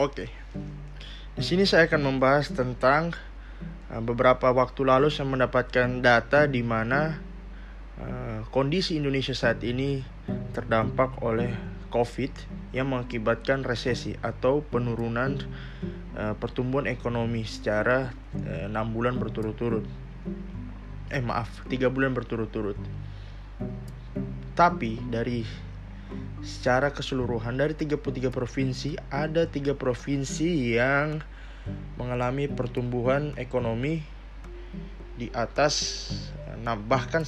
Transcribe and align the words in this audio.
Oke. 0.00 0.32
Di 1.36 1.44
sini 1.44 1.68
saya 1.68 1.84
akan 1.84 2.00
membahas 2.08 2.48
tentang 2.56 3.12
uh, 3.92 4.00
beberapa 4.00 4.48
waktu 4.48 4.80
lalu 4.88 5.12
saya 5.12 5.28
mendapatkan 5.28 6.00
data 6.00 6.48
di 6.48 6.64
mana 6.64 7.20
uh, 8.00 8.40
kondisi 8.48 8.96
Indonesia 8.96 9.36
saat 9.36 9.60
ini 9.60 10.00
terdampak 10.56 11.20
oleh 11.20 11.52
COVID 11.92 12.32
yang 12.72 12.96
mengakibatkan 12.96 13.60
resesi 13.60 14.16
atau 14.24 14.64
penurunan 14.64 15.36
uh, 16.16 16.32
pertumbuhan 16.32 16.88
ekonomi 16.88 17.44
secara 17.44 18.16
enam 18.40 18.96
bulan 18.96 19.20
berturut-turut. 19.20 19.84
Eh 21.12 21.20
maaf, 21.20 21.68
tiga 21.68 21.92
bulan 21.92 22.16
berturut-turut. 22.16 22.80
Tapi 24.56 24.96
dari 25.12 25.44
secara 26.40 26.92
keseluruhan 26.92 27.56
dari 27.60 27.76
33 27.76 28.32
provinsi 28.32 28.96
ada 29.12 29.44
tiga 29.44 29.76
provinsi 29.76 30.76
yang 30.76 31.20
mengalami 32.00 32.48
pertumbuhan 32.48 33.36
ekonomi 33.36 34.00
di 35.20 35.28
atas 35.36 36.08
bahkan 36.88 37.24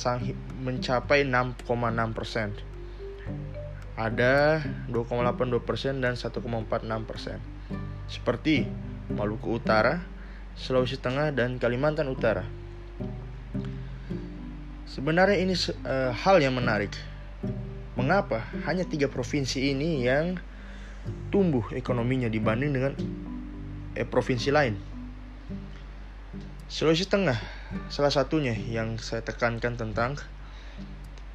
mencapai 0.65 1.29
6,6 1.29 2.17
persen. 2.17 2.49
Ada 3.93 4.65
2,82 4.89 5.61
persen 5.61 6.01
dan 6.01 6.17
1,46 6.17 6.41
persen. 7.05 7.39
Seperti 8.09 8.65
Maluku 9.13 9.61
Utara, 9.61 10.01
Sulawesi 10.57 10.97
Tengah, 10.97 11.37
dan 11.37 11.61
Kalimantan 11.61 12.09
Utara. 12.09 12.49
Sebenarnya 14.89 15.41
ini 15.41 15.57
uh, 15.57 16.13
hal 16.13 16.41
yang 16.41 16.57
menarik 16.57 16.93
Mengapa 17.93 18.49
hanya 18.65 18.89
tiga 18.89 19.13
provinsi 19.13 19.69
ini 19.77 20.09
yang 20.09 20.41
tumbuh 21.29 21.69
ekonominya 21.77 22.33
dibanding 22.33 22.73
dengan 22.73 22.93
eh, 23.93 24.09
provinsi 24.09 24.49
lain? 24.49 24.81
Sulawesi 26.73 27.05
Tengah 27.05 27.37
salah 27.93 28.09
satunya 28.09 28.57
yang 28.57 28.97
saya 28.97 29.21
tekankan 29.21 29.77
tentang 29.77 30.17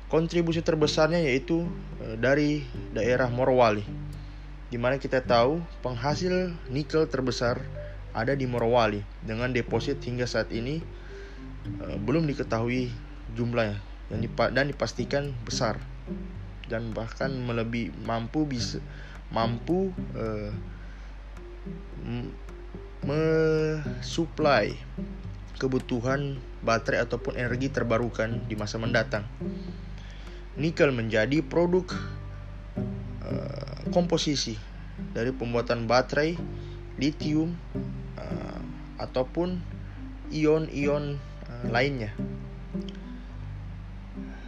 kontribusi 0.09 0.65
terbesarnya 0.65 1.21
yaitu 1.21 1.69
eh, 2.01 2.17
dari 2.17 2.65
daerah 2.89 3.29
Morowali 3.29 3.85
di 4.67 4.81
mana 4.81 4.97
kita 4.97 5.21
tahu 5.21 5.61
penghasil 5.85 6.57
nikel 6.73 7.05
terbesar 7.05 7.61
ada 8.17 8.33
di 8.33 8.49
Morowali 8.49 9.05
dengan 9.21 9.53
deposit 9.53 10.01
hingga 10.01 10.25
saat 10.25 10.49
ini 10.49 10.81
eh, 11.85 11.97
belum 12.01 12.25
diketahui 12.25 12.89
jumlahnya 13.37 13.77
dan 14.55 14.65
dipastikan 14.65 15.37
besar 15.45 15.77
dan 16.67 16.91
bahkan 16.91 17.31
melebihi 17.31 17.95
mampu 18.03 18.43
bisa 18.47 18.83
mampu 19.31 19.91
uh, 20.15 20.51
mensuplai 23.03 24.75
kebutuhan 25.59 26.39
baterai 26.61 27.03
ataupun 27.03 27.35
energi 27.35 27.71
terbarukan 27.71 28.45
di 28.45 28.55
masa 28.55 28.77
mendatang. 28.77 29.25
Nikel 30.57 30.91
menjadi 30.91 31.43
produk 31.45 31.87
uh, 33.23 33.79
komposisi 33.93 34.57
dari 35.13 35.29
pembuatan 35.31 35.85
baterai 35.85 36.33
lithium 36.97 37.53
uh, 38.17 38.61
ataupun 38.97 39.61
ion-ion 40.33 41.15
uh, 41.47 41.65
lainnya 41.69 42.11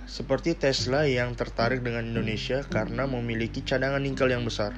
seperti 0.10 0.58
Tesla 0.58 1.06
yang 1.06 1.38
tertarik 1.38 1.86
dengan 1.86 2.02
Indonesia 2.02 2.66
karena 2.66 3.06
memiliki 3.06 3.62
cadangan 3.62 4.02
nikel 4.02 4.34
yang 4.34 4.42
besar. 4.42 4.74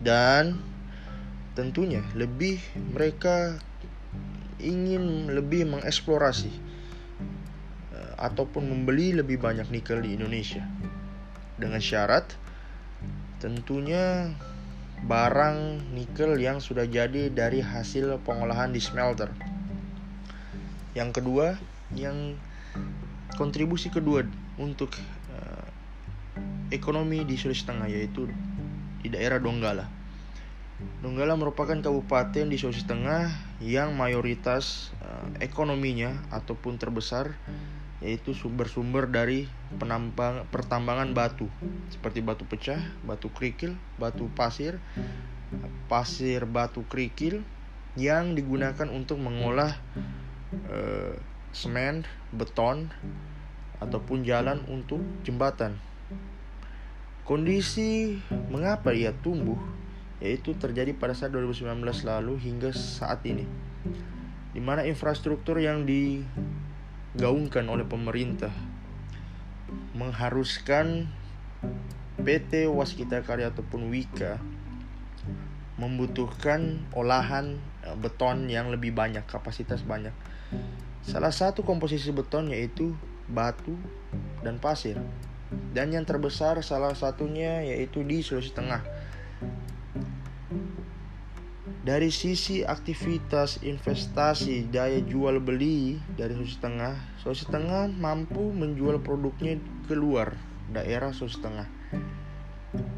Dan 0.00 0.56
tentunya 1.52 2.00
lebih 2.16 2.56
mereka 2.96 3.60
ingin 4.56 5.28
lebih 5.28 5.68
mengeksplorasi 5.68 6.48
eh, 7.92 8.12
ataupun 8.16 8.64
membeli 8.64 9.12
lebih 9.20 9.36
banyak 9.36 9.68
nikel 9.68 10.00
di 10.00 10.16
Indonesia. 10.16 10.64
Dengan 11.60 11.84
syarat 11.84 12.32
tentunya 13.36 14.32
barang 15.04 15.92
nikel 15.92 16.40
yang 16.40 16.64
sudah 16.64 16.88
jadi 16.88 17.28
dari 17.28 17.60
hasil 17.60 18.16
pengolahan 18.24 18.72
di 18.72 18.80
smelter. 18.80 19.28
Yang 20.96 21.20
kedua, 21.20 21.60
yang 21.92 22.40
kontribusi 23.36 23.92
kedua 23.92 24.24
untuk 24.56 24.92
uh, 25.32 25.68
ekonomi 26.72 27.22
di 27.22 27.38
Sulawesi 27.38 27.64
Tengah 27.64 27.88
yaitu 27.88 28.28
di 29.00 29.08
daerah 29.12 29.38
Donggala. 29.38 29.86
Donggala 31.00 31.38
merupakan 31.40 31.76
kabupaten 31.76 32.48
di 32.48 32.56
Sulawesi 32.60 32.84
Tengah 32.84 33.32
yang 33.64 33.96
mayoritas 33.96 34.92
uh, 35.00 35.28
ekonominya 35.40 36.12
ataupun 36.32 36.76
terbesar 36.76 37.36
yaitu 38.04 38.36
sumber-sumber 38.36 39.08
dari 39.08 39.48
penambang 39.80 40.44
pertambangan 40.52 41.16
batu 41.16 41.48
seperti 41.88 42.20
batu 42.20 42.44
pecah, 42.44 42.80
batu 43.08 43.32
kerikil, 43.32 43.72
batu 43.96 44.28
pasir, 44.36 44.76
pasir 45.88 46.44
batu 46.44 46.84
kerikil 46.92 47.40
yang 47.96 48.36
digunakan 48.36 48.84
untuk 48.92 49.16
mengolah 49.16 49.72
uh, 50.68 51.16
semen, 51.56 52.04
beton, 52.36 52.92
ataupun 53.82 54.24
jalan 54.24 54.62
untuk 54.68 55.02
jembatan. 55.26 55.76
Kondisi 57.26 58.22
mengapa 58.48 58.94
ia 58.94 59.10
tumbuh 59.10 59.58
yaitu 60.22 60.56
terjadi 60.56 60.96
pada 60.96 61.12
saat 61.12 61.34
2019 61.34 61.76
lalu 62.08 62.40
hingga 62.40 62.72
saat 62.72 63.20
ini 63.28 63.44
di 64.56 64.64
mana 64.64 64.88
infrastruktur 64.88 65.60
yang 65.60 65.84
digaungkan 65.84 67.68
oleh 67.68 67.84
pemerintah 67.84 68.48
mengharuskan 69.92 71.12
PT 72.16 72.64
Waskita 72.64 73.20
Karya 73.20 73.52
ataupun 73.52 73.92
Wika 73.92 74.40
membutuhkan 75.76 76.88
olahan 76.96 77.60
eh, 77.84 77.92
beton 78.00 78.48
yang 78.48 78.72
lebih 78.72 78.96
banyak, 78.96 79.28
kapasitas 79.28 79.84
banyak. 79.84 80.12
Salah 81.04 81.30
satu 81.30 81.60
komposisi 81.62 82.08
beton 82.10 82.48
yaitu 82.48 82.96
batu, 83.30 83.74
dan 84.42 84.58
pasir. 84.62 84.98
Dan 85.74 85.94
yang 85.94 86.02
terbesar 86.02 86.58
salah 86.64 86.94
satunya 86.96 87.62
yaitu 87.62 88.02
di 88.02 88.24
Sulawesi 88.24 88.52
Tengah. 88.54 88.82
Dari 91.86 92.10
sisi 92.10 92.66
aktivitas 92.66 93.62
investasi 93.62 94.66
daya 94.66 94.98
jual 95.06 95.38
beli 95.38 96.02
dari 96.18 96.34
Sulawesi 96.34 96.58
Tengah, 96.58 96.94
Sulawesi 97.22 97.46
Tengah 97.46 97.86
mampu 97.94 98.50
menjual 98.50 98.98
produknya 99.04 99.62
keluar 99.86 100.34
daerah 100.74 101.14
Sulawesi 101.14 101.42
Tengah 101.42 101.68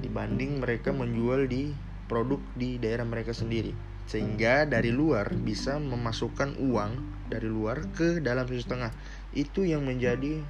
dibanding 0.00 0.59
mereka 0.65 0.91
menjual 0.91 1.47
di 1.47 1.71
produk 2.09 2.41
di 2.56 2.81
daerah 2.81 3.05
mereka 3.05 3.37
sendiri 3.37 3.77
sehingga 4.09 4.65
dari 4.65 4.89
luar 4.89 5.37
bisa 5.37 5.77
memasukkan 5.77 6.56
uang 6.56 6.93
dari 7.28 7.45
luar 7.45 7.93
ke 7.93 8.25
dalam 8.25 8.49
Sulawesi 8.49 8.72
Tengah 8.72 8.93
itu 9.38 9.62
yang 9.62 9.87
menjadi 9.87 10.43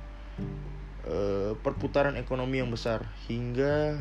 uh, 1.04 1.52
perputaran 1.60 2.16
ekonomi 2.16 2.64
yang 2.64 2.72
besar 2.72 3.04
hingga 3.28 4.00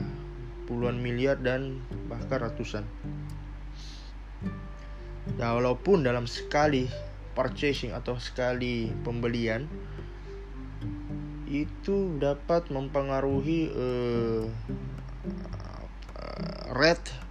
puluhan 0.64 0.96
miliar 1.04 1.36
dan 1.36 1.84
bahkan 2.08 2.48
ratusan. 2.48 2.88
Nah, 5.36 5.60
walaupun 5.60 6.08
dalam 6.08 6.24
sekali 6.24 6.88
purchasing 7.36 7.92
atau 7.92 8.16
sekali 8.16 8.88
pembelian 9.04 9.68
itu 11.48 12.16
dapat 12.20 12.72
mempengaruhi 12.72 13.72
uh, 13.72 14.48
rate 16.76 17.28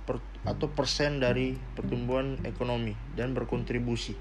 atau 0.46 0.70
persen 0.70 1.18
dari 1.18 1.58
pertumbuhan 1.74 2.38
ekonomi 2.46 2.94
dan 3.18 3.34
berkontribusi 3.34 4.14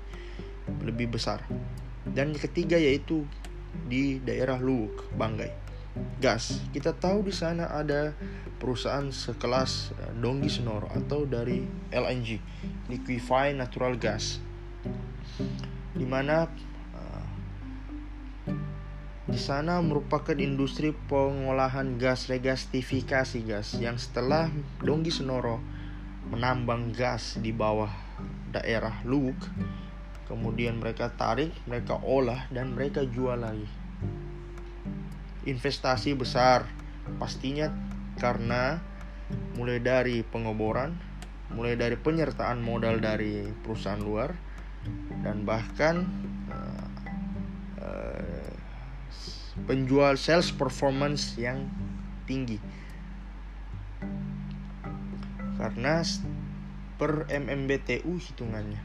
lebih 0.81 1.13
besar. 1.13 1.45
Dan 2.05 2.37
yang 2.37 2.41
ketiga 2.41 2.77
yaitu 2.77 3.25
di 3.87 4.21
daerah 4.21 4.61
Luwuk, 4.61 5.09
Banggai. 5.17 5.65
Gas. 6.19 6.59
Kita 6.75 6.91
tahu 6.91 7.23
di 7.23 7.31
sana 7.31 7.71
ada 7.71 8.11
perusahaan 8.59 9.07
sekelas 9.07 9.95
eh, 9.95 10.11
Donggi 10.19 10.51
Senor 10.51 10.91
atau 10.91 11.23
dari 11.23 11.63
LNG, 11.87 12.39
Liquefied 12.91 13.55
Natural 13.55 13.95
Gas. 13.95 14.43
Di 15.95 16.03
mana 16.03 16.51
uh, 16.91 17.25
di 19.23 19.39
sana 19.39 19.79
merupakan 19.79 20.35
industri 20.35 20.91
pengolahan 20.91 21.95
gas 21.95 22.27
regasifikasi 22.27 23.39
gas 23.47 23.79
yang 23.79 23.95
setelah 23.95 24.51
Donggi 24.83 25.15
Senoro 25.15 25.63
menambang 26.27 26.91
gas 26.91 27.39
di 27.39 27.55
bawah 27.55 27.91
daerah 28.51 28.99
Luwuk 29.07 29.39
kemudian 30.25 30.81
mereka 30.81 31.13
tarik, 31.13 31.53
mereka 31.69 31.97
olah 32.01 32.49
dan 32.49 32.73
mereka 32.73 33.05
jual 33.05 33.37
lagi. 33.37 33.67
Investasi 35.45 36.17
besar 36.17 36.65
pastinya 37.21 37.69
karena 38.17 38.81
mulai 39.53 39.77
dari 39.77 40.25
pengoboran, 40.25 40.97
mulai 41.53 41.77
dari 41.77 41.97
penyertaan 41.97 42.61
modal 42.61 42.97
dari 42.97 43.45
perusahaan 43.61 44.01
luar 44.01 44.33
dan 45.21 45.45
bahkan 45.45 46.05
uh, 46.49 46.87
uh, 47.81 48.49
penjual 49.65 50.17
sales 50.17 50.49
performance 50.53 51.37
yang 51.37 51.69
tinggi 52.25 52.57
karena 55.55 56.03
per 56.99 57.25
MMBTU 57.31 58.21
hitungannya. 58.21 58.81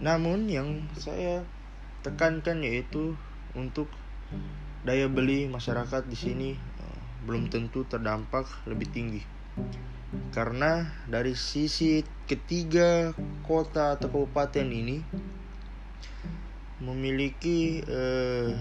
Namun 0.00 0.48
yang 0.48 0.88
saya 0.96 1.44
tekankan 2.00 2.64
yaitu 2.64 3.12
untuk 3.52 3.92
daya 4.88 5.06
beli 5.12 5.44
masyarakat 5.46 6.08
di 6.08 6.16
sini 6.16 6.50
eh, 6.56 7.00
belum 7.28 7.52
tentu 7.52 7.84
terdampak 7.84 8.48
lebih 8.64 8.88
tinggi. 8.88 9.22
Karena 10.32 10.88
dari 11.06 11.36
sisi 11.36 12.02
ketiga 12.26 13.12
kota 13.44 13.94
atau 13.94 14.08
kabupaten 14.08 14.66
ini 14.66 15.04
memiliki 16.80 17.84
eh, 17.84 18.56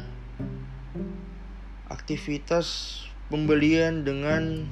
aktivitas 1.87 2.99
pembelian 3.29 4.01
dengan 4.01 4.65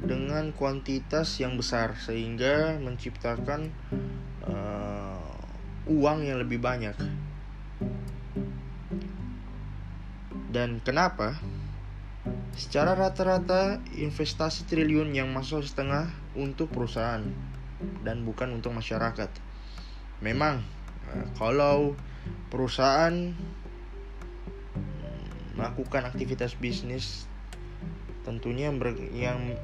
dengan 0.00 0.50
kuantitas 0.56 1.36
yang 1.38 1.60
besar 1.60 1.92
sehingga 2.00 2.80
menciptakan 2.80 3.68
uh, 4.48 4.91
uang 5.88 6.26
yang 6.26 6.38
lebih 6.42 6.62
banyak. 6.62 6.94
Dan 10.52 10.84
kenapa? 10.84 11.40
Secara 12.52 12.92
rata-rata 12.92 13.80
investasi 13.96 14.68
triliun 14.68 15.16
yang 15.16 15.32
masuk 15.32 15.64
setengah 15.64 16.12
untuk 16.36 16.68
perusahaan 16.68 17.24
dan 18.04 18.22
bukan 18.28 18.52
untuk 18.60 18.76
masyarakat. 18.76 19.32
Memang 20.20 20.60
uh, 21.08 21.26
kalau 21.40 21.96
perusahaan 22.52 23.32
melakukan 25.56 26.08
aktivitas 26.08 26.56
bisnis 26.56 27.28
tentunya 28.22 28.70
yang 29.12 29.54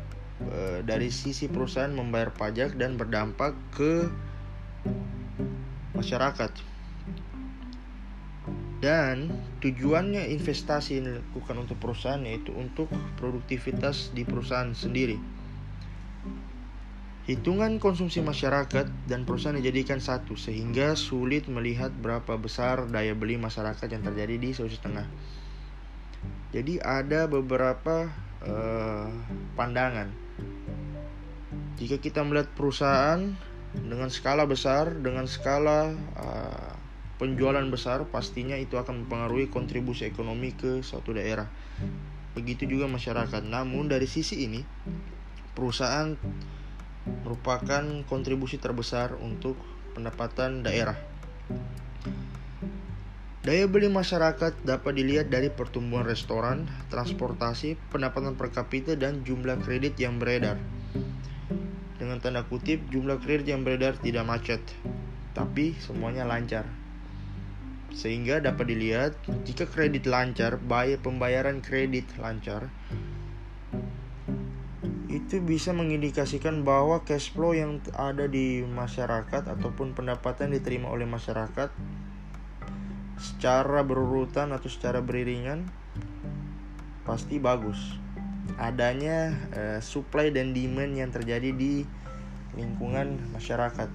e, 0.42 0.82
dari 0.84 1.08
sisi 1.08 1.46
perusahaan 1.48 1.90
membayar 1.90 2.30
pajak 2.34 2.76
dan 2.76 2.98
berdampak 2.98 3.54
ke 3.74 4.06
masyarakat. 5.98 6.52
Dan 8.78 9.34
tujuannya 9.58 10.30
investasi 10.30 11.02
yang 11.02 11.04
dilakukan 11.10 11.66
untuk 11.66 11.82
perusahaan 11.82 12.22
yaitu 12.22 12.54
untuk 12.54 12.86
produktivitas 13.18 14.14
di 14.14 14.22
perusahaan 14.22 14.70
sendiri. 14.70 15.18
Hitungan 17.28 17.76
konsumsi 17.76 18.24
masyarakat 18.24 18.88
dan 19.04 19.28
perusahaan 19.28 19.58
dijadikan 19.58 20.00
satu 20.00 20.32
sehingga 20.32 20.96
sulit 20.96 21.44
melihat 21.50 21.92
berapa 21.92 22.40
besar 22.40 22.88
daya 22.88 23.12
beli 23.12 23.36
masyarakat 23.36 23.84
yang 23.84 24.00
terjadi 24.00 24.40
di 24.40 24.48
Sulawesi 24.56 24.80
Tengah. 24.80 25.04
Jadi 26.56 26.80
ada 26.80 27.28
beberapa 27.28 28.08
uh, 28.40 29.12
pandangan. 29.52 30.08
Jika 31.76 32.00
kita 32.00 32.24
melihat 32.24 32.48
perusahaan 32.56 33.36
dengan 33.76 34.08
skala 34.08 34.48
besar, 34.48 34.96
dengan 35.00 35.28
skala 35.28 35.92
uh, 36.16 36.72
penjualan 37.20 37.64
besar, 37.68 38.06
pastinya 38.08 38.54
itu 38.56 38.78
akan 38.78 39.04
mempengaruhi 39.04 39.50
kontribusi 39.50 40.06
ekonomi 40.06 40.54
ke 40.54 40.80
suatu 40.80 41.12
daerah. 41.12 41.50
Begitu 42.32 42.70
juga 42.70 42.86
masyarakat. 42.86 43.42
Namun 43.44 43.90
dari 43.90 44.06
sisi 44.06 44.46
ini, 44.46 44.62
perusahaan 45.52 46.14
merupakan 47.26 47.84
kontribusi 48.06 48.56
terbesar 48.60 49.18
untuk 49.18 49.58
pendapatan 49.92 50.62
daerah. 50.62 50.96
Daya 53.48 53.64
beli 53.64 53.88
masyarakat 53.88 54.60
dapat 54.60 54.92
dilihat 54.92 55.32
dari 55.32 55.48
pertumbuhan 55.48 56.04
restoran, 56.04 56.68
transportasi, 56.92 57.80
pendapatan 57.88 58.36
per 58.36 58.52
kapita, 58.52 58.92
dan 58.92 59.24
jumlah 59.24 59.56
kredit 59.64 59.96
yang 59.96 60.20
beredar. 60.20 60.60
Dengan 61.98 62.22
tanda 62.22 62.46
kutip, 62.46 62.86
jumlah 62.94 63.18
kredit 63.18 63.50
yang 63.50 63.66
beredar 63.66 63.98
tidak 63.98 64.22
macet, 64.22 64.62
tapi 65.34 65.74
semuanya 65.82 66.22
lancar. 66.22 66.70
Sehingga 67.90 68.38
dapat 68.38 68.70
dilihat, 68.70 69.18
jika 69.42 69.66
kredit 69.66 70.06
lancar, 70.06 70.62
bayar 70.62 71.02
pembayaran 71.02 71.58
kredit 71.58 72.06
lancar, 72.22 72.70
itu 75.10 75.42
bisa 75.42 75.74
mengindikasikan 75.74 76.62
bahwa 76.62 77.02
cash 77.02 77.34
flow 77.34 77.50
yang 77.50 77.82
ada 77.98 78.30
di 78.30 78.62
masyarakat 78.62 79.50
ataupun 79.50 79.92
pendapatan 79.98 80.54
diterima 80.54 80.88
oleh 80.88 81.04
masyarakat 81.04 81.74
secara 83.18 83.82
berurutan 83.82 84.54
atau 84.54 84.70
secara 84.70 85.02
beriringan 85.02 85.66
pasti 87.02 87.42
bagus. 87.42 87.98
Adanya 88.56 89.36
uh, 89.52 89.78
supply 89.84 90.32
dan 90.32 90.56
demand 90.56 90.96
yang 90.96 91.12
terjadi 91.12 91.52
di 91.52 91.84
lingkungan 92.56 93.20
masyarakat. 93.36 93.90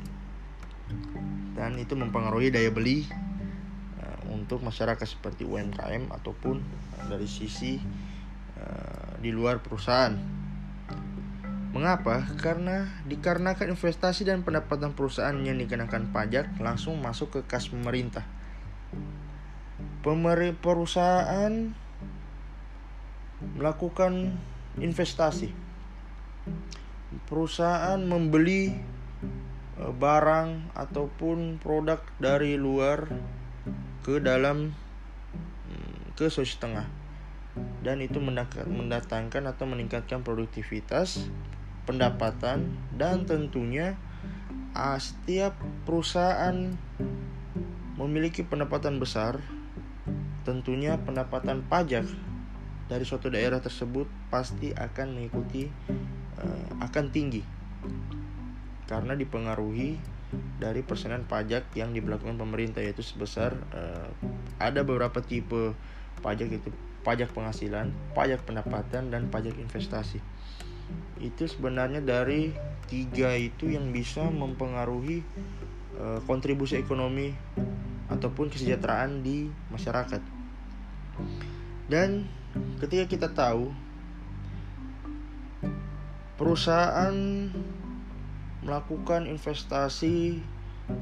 Dan 1.57 1.71
itu 1.81 1.97
mempengaruhi 1.97 2.53
daya 2.53 2.69
beli 2.69 3.09
uh, 3.97 4.19
untuk 4.29 4.61
masyarakat 4.61 5.07
seperti 5.09 5.49
UMKM 5.49 6.13
ataupun 6.13 6.61
dari 7.09 7.25
sisi 7.25 7.81
uh, 8.61 9.17
di 9.17 9.33
luar 9.33 9.65
perusahaan. 9.65 10.13
Mengapa? 11.73 12.29
Karena 12.37 12.85
dikarenakan 13.09 13.73
investasi 13.73 14.29
dan 14.29 14.45
pendapatan 14.45 14.93
perusahaan 14.93 15.33
yang 15.41 15.57
dikenakan 15.57 16.13
pajak 16.13 16.61
langsung 16.61 17.01
masuk 17.01 17.33
ke 17.33 17.39
kas 17.49 17.65
pemerintah 17.73 18.21
Pemerintah 20.03 20.59
perusahaan 20.59 21.53
melakukan 23.57 24.35
investasi. 24.79 25.53
Perusahaan 27.29 28.01
membeli 28.01 28.73
e, 29.77 29.83
barang 29.93 30.73
ataupun 30.73 31.61
produk 31.61 32.01
dari 32.17 32.57
luar 32.57 33.05
ke 34.01 34.19
dalam 34.19 34.73
mm, 35.69 36.17
ke 36.17 36.27
Sulawesi 36.27 36.57
Tengah 36.59 36.87
dan 37.85 38.01
itu 38.01 38.17
mendatangkan 38.65 39.45
atau 39.45 39.69
meningkatkan 39.69 40.25
produktivitas, 40.25 41.29
pendapatan 41.85 42.73
dan 42.97 43.29
tentunya 43.29 43.93
setiap 44.97 45.53
perusahaan 45.85 46.73
memiliki 47.93 48.41
pendapatan 48.41 48.97
besar, 48.97 49.37
tentunya 50.41 50.97
pendapatan 50.97 51.61
pajak 51.69 52.09
dari 52.93 53.09
suatu 53.09 53.33
daerah 53.33 53.57
tersebut 53.57 54.05
pasti 54.29 54.69
akan 54.69 55.17
mengikuti 55.17 55.65
uh, 56.37 56.69
akan 56.85 57.09
tinggi 57.09 57.41
karena 58.85 59.17
dipengaruhi 59.17 59.97
dari 60.61 60.85
persenan 60.85 61.25
pajak 61.25 61.73
yang 61.73 61.89
diberlakukan 61.89 62.37
pemerintah 62.37 62.85
yaitu 62.85 63.01
sebesar 63.01 63.57
uh, 63.73 64.13
ada 64.61 64.85
beberapa 64.85 65.25
tipe 65.25 65.73
pajak 66.21 66.53
itu 66.53 66.69
pajak 67.03 67.35
penghasilan, 67.35 67.91
pajak 68.15 68.45
pendapatan 68.47 69.11
dan 69.11 69.27
pajak 69.27 69.59
investasi. 69.59 70.23
Itu 71.19 71.49
sebenarnya 71.49 71.99
dari 71.99 72.55
tiga 72.87 73.35
itu 73.35 73.73
yang 73.73 73.91
bisa 73.91 74.23
mempengaruhi 74.31 75.25
uh, 75.99 76.23
kontribusi 76.23 76.79
ekonomi 76.79 77.35
ataupun 78.07 78.47
kesejahteraan 78.53 79.19
di 79.19 79.51
masyarakat. 79.67 80.21
Dan 81.91 82.29
ketika 82.81 83.05
kita 83.09 83.27
tahu 83.31 83.73
perusahaan 86.37 87.15
melakukan 88.63 89.27
investasi 89.27 90.39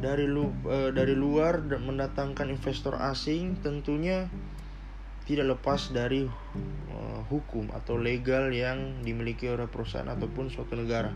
dari 0.01 0.29
lu, 0.29 0.53
uh, 0.65 0.93
dari 0.93 1.17
luar 1.17 1.65
dan 1.65 1.85
mendatangkan 1.85 2.53
investor 2.53 2.97
asing 2.97 3.57
tentunya 3.65 4.29
tidak 5.25 5.57
lepas 5.57 5.93
dari 5.93 6.25
uh, 6.91 7.21
hukum 7.29 7.69
atau 7.73 7.97
legal 7.97 8.49
yang 8.53 9.01
dimiliki 9.05 9.49
oleh 9.49 9.69
perusahaan 9.69 10.09
ataupun 10.09 10.49
suatu 10.49 10.77
negara. 10.77 11.13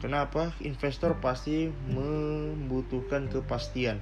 Kenapa? 0.00 0.54
Investor 0.62 1.18
pasti 1.18 1.66
membutuhkan 1.90 3.26
kepastian. 3.26 3.98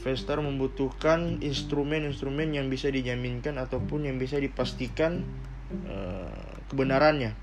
Investor 0.00 0.40
membutuhkan 0.40 1.44
instrumen-instrumen 1.44 2.56
yang 2.56 2.72
bisa 2.72 2.88
dijaminkan 2.88 3.60
ataupun 3.60 4.08
yang 4.08 4.16
bisa 4.16 4.40
dipastikan 4.40 5.28
uh, 5.84 6.56
kebenarannya. 6.72 7.36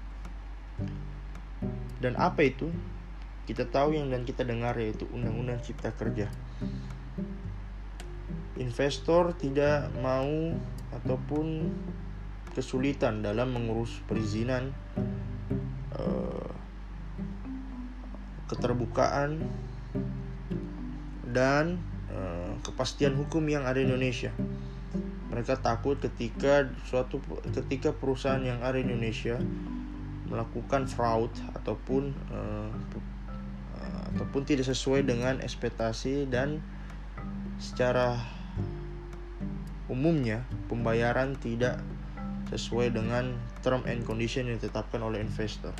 Dan 2.01 2.17
apa 2.17 2.41
itu? 2.41 2.73
Kita 3.45 3.69
tahu 3.69 3.93
yang 3.93 4.09
dan 4.09 4.25
kita 4.25 4.41
dengar 4.41 4.73
yaitu 4.73 5.05
Undang-Undang 5.13 5.61
Cipta 5.61 5.93
Kerja. 5.93 6.33
Investor 8.57 9.37
tidak 9.37 9.93
mau 10.01 10.57
ataupun 10.97 11.69
kesulitan 12.57 13.21
dalam 13.21 13.53
mengurus 13.53 14.01
perizinan 14.09 14.73
uh, 15.93 16.49
keterbukaan 18.49 19.45
dan 21.29 21.77
uh, 22.17 22.57
kepastian 22.65 23.13
hukum 23.13 23.45
yang 23.45 23.63
ada 23.69 23.77
di 23.77 23.85
Indonesia. 23.85 24.33
Mereka 25.29 25.61
takut 25.61 26.01
ketika 26.01 26.65
suatu 26.89 27.21
ketika 27.53 27.93
perusahaan 27.93 28.41
yang 28.41 28.65
ada 28.65 28.81
di 28.81 28.89
Indonesia 28.89 29.37
melakukan 30.27 30.89
fraud 30.89 31.31
ataupun 31.53 32.11
uh, 32.33 32.73
uh, 33.77 34.03
ataupun 34.17 34.41
tidak 34.43 34.65
sesuai 34.65 35.05
dengan 35.05 35.39
ekspektasi 35.39 36.25
dan 36.27 36.59
secara 37.61 38.17
umumnya 39.87 40.43
pembayaran 40.67 41.39
tidak 41.39 41.79
sesuai 42.51 42.95
dengan 42.95 43.35
term 43.63 43.83
and 43.87 44.07
condition 44.07 44.47
yang 44.47 44.59
ditetapkan 44.59 45.03
oleh 45.03 45.19
investor. 45.19 45.75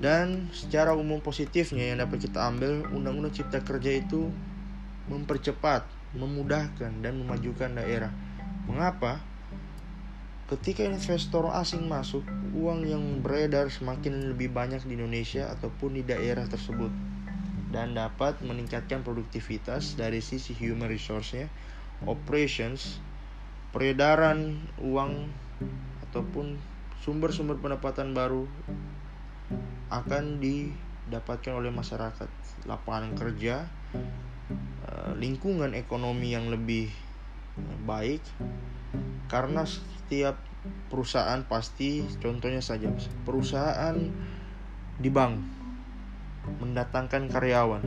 Dan 0.00 0.48
secara 0.50 0.96
umum 0.96 1.20
positifnya 1.20 1.92
yang 1.92 2.00
dapat 2.00 2.24
kita 2.24 2.40
ambil, 2.48 2.88
Undang-Undang 2.88 3.36
Cipta 3.36 3.60
Kerja 3.60 4.00
itu 4.00 4.32
mempercepat, 5.12 5.84
memudahkan, 6.16 7.04
dan 7.04 7.20
memajukan 7.20 7.76
daerah. 7.76 8.08
Mengapa? 8.64 9.20
Ketika 10.48 10.82
investor 10.82 11.46
asing 11.54 11.86
masuk, 11.86 12.26
uang 12.56 12.82
yang 12.82 13.22
beredar 13.22 13.70
semakin 13.70 14.34
lebih 14.34 14.50
banyak 14.50 14.82
di 14.82 14.98
Indonesia 14.98 15.46
ataupun 15.52 15.94
di 15.94 16.02
daerah 16.02 16.42
tersebut 16.48 16.90
dan 17.70 17.94
dapat 17.94 18.42
meningkatkan 18.42 19.06
produktivitas 19.06 19.94
dari 19.94 20.18
sisi 20.18 20.50
human 20.58 20.90
resource-nya, 20.90 21.46
operations, 22.02 22.98
peredaran 23.70 24.58
uang 24.82 25.30
ataupun 26.10 26.58
sumber-sumber 27.06 27.62
pendapatan 27.62 28.10
baru 28.10 28.50
akan 29.90 30.38
didapatkan 30.38 31.52
oleh 31.54 31.72
masyarakat. 31.74 32.28
Lapangan 32.68 33.16
kerja 33.16 33.66
eh, 34.86 35.12
lingkungan 35.16 35.72
ekonomi 35.72 36.32
yang 36.32 36.52
lebih 36.52 36.90
baik 37.84 38.22
karena 39.30 39.62
setiap 39.66 40.40
perusahaan 40.90 41.40
pasti 41.46 42.04
contohnya 42.20 42.60
saja 42.60 42.90
perusahaan 43.24 43.96
di 45.00 45.08
bank 45.08 45.34
mendatangkan 46.60 47.30
karyawan. 47.30 47.82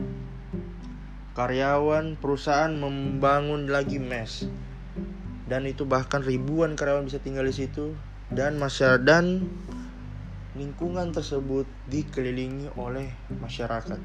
Karyawan 1.34 2.14
perusahaan 2.18 2.70
membangun 2.70 3.66
lagi 3.66 3.98
mes. 3.98 4.46
Dan 5.44 5.68
itu 5.68 5.84
bahkan 5.84 6.24
ribuan 6.24 6.78
karyawan 6.78 7.04
bisa 7.04 7.20
tinggal 7.20 7.44
di 7.44 7.54
situ. 7.54 7.92
Dan 8.32 8.56
masyarakat 8.56 9.02
dan 9.04 9.44
lingkungan 10.54 11.10
tersebut 11.10 11.66
dikelilingi 11.90 12.70
oleh 12.78 13.10
masyarakat. 13.42 13.98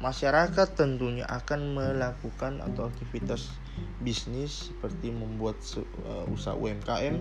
Masyarakat 0.00 0.68
tentunya 0.72 1.28
akan 1.28 1.76
melakukan 1.76 2.64
atau 2.64 2.88
aktivitas 2.88 3.52
bisnis 4.00 4.72
seperti 4.72 5.12
membuat 5.12 5.60
uh, 5.76 6.24
usaha 6.32 6.56
UMKM 6.56 7.20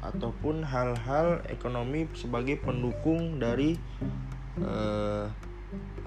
ataupun 0.00 0.64
hal-hal 0.64 1.44
ekonomi 1.52 2.08
sebagai 2.16 2.56
pendukung 2.64 3.36
dari 3.36 3.76
uh, 4.64 5.28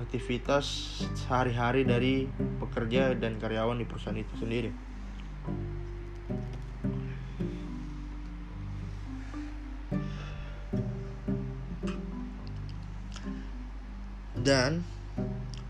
aktivitas 0.02 0.66
sehari-hari 1.14 1.86
dari 1.86 2.26
pekerja 2.58 3.14
dan 3.14 3.38
karyawan 3.38 3.78
di 3.78 3.86
perusahaan 3.86 4.18
itu 4.18 4.34
sendiri. 4.42 4.74
Dan 14.46 14.86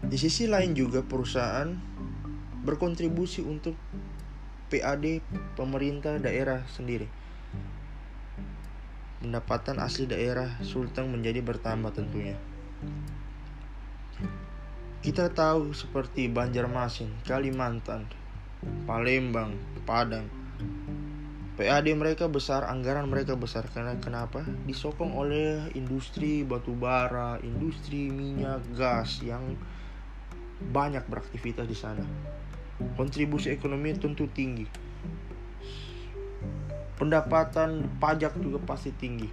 di 0.04 0.20
sisi 0.20 0.52
lain 0.52 0.76
juga 0.76 1.00
perusahaan 1.00 1.72
berkontribusi 2.68 3.40
untuk 3.40 3.80
PAD 4.68 5.24
pemerintah 5.56 6.20
daerah 6.20 6.68
sendiri. 6.68 7.08
Pendapatan 9.24 9.80
asli 9.80 10.12
daerah 10.12 10.60
Sulteng 10.60 11.08
menjadi 11.08 11.40
bertambah 11.40 11.96
tentunya. 11.96 12.36
Kita 15.00 15.32
tahu 15.32 15.72
seperti 15.72 16.28
Banjarmasin, 16.28 17.24
Kalimantan, 17.24 18.12
Palembang, 18.84 19.56
Padang, 19.88 20.28
PAD 21.56 21.88
mereka 21.96 22.28
besar, 22.28 22.68
anggaran 22.68 23.08
mereka 23.08 23.40
besar 23.40 23.64
karena 23.72 23.96
kenapa? 24.04 24.44
Disokong 24.68 25.16
oleh 25.16 25.72
industri 25.72 26.44
batu 26.44 26.76
bara, 26.76 27.40
industri 27.40 28.12
minyak, 28.12 28.60
gas 28.76 29.24
yang 29.24 29.56
banyak 30.60 31.08
beraktivitas 31.08 31.64
di 31.64 31.78
sana. 31.80 32.04
Kontribusi 33.00 33.56
ekonomi 33.56 33.96
tentu 33.96 34.28
tinggi. 34.28 34.68
Pendapatan 37.00 37.88
pajak 38.04 38.36
juga 38.36 38.60
pasti 38.60 38.92
tinggi. 38.92 39.32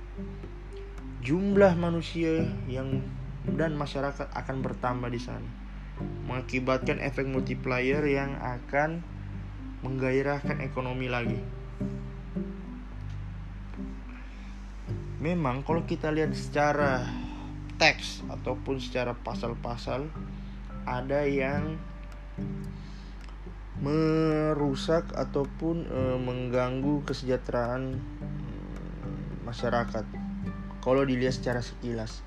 Jumlah 1.26 1.74
manusia 1.74 2.46
yang 2.70 3.02
dan 3.50 3.74
masyarakat 3.74 4.30
akan 4.30 4.62
bertambah 4.62 5.10
di 5.10 5.18
sana. 5.18 5.50
Mengakibatkan 6.30 7.02
efek 7.02 7.26
multiplier 7.26 8.06
yang 8.06 8.38
akan 8.38 9.02
menggairahkan 9.82 10.62
ekonomi 10.62 11.10
lagi 11.10 11.62
memang 15.22 15.62
kalau 15.62 15.86
kita 15.86 16.10
lihat 16.10 16.34
secara 16.34 17.06
teks 17.78 18.26
ataupun 18.26 18.82
secara 18.82 19.14
pasal-pasal 19.14 20.10
ada 20.82 21.22
yang 21.22 21.78
merusak 23.78 25.06
ataupun 25.14 25.86
e, 25.86 26.00
mengganggu 26.18 27.06
kesejahteraan 27.06 28.02
mm, 28.02 29.46
masyarakat 29.46 30.02
kalau 30.82 31.06
dilihat 31.06 31.38
secara 31.38 31.62
sekilas. 31.62 32.26